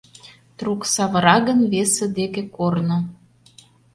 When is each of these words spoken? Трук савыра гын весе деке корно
Трук 0.57 0.81
савыра 0.93 1.37
гын 1.47 1.59
весе 1.71 2.05
деке 2.17 2.41
корно 2.55 2.97